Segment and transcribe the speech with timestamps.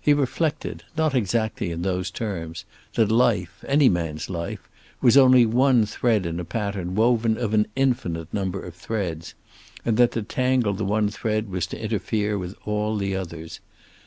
[0.00, 4.66] He reflected, not exactly in those terms, that life, any man's life,
[5.02, 9.34] was only one thread in a pattern woven of an infinite number of threads,
[9.84, 13.60] and that to tangle the one thread was to interfere with all the others.